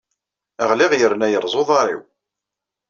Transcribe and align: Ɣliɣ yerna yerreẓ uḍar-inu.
Ɣliɣ 0.69 0.91
yerna 0.95 1.27
yerreẓ 1.29 1.55
uḍar-inu. 1.61 2.01